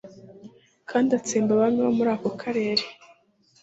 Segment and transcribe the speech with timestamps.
[0.89, 2.83] kandi atsemba abami bo muri ako karere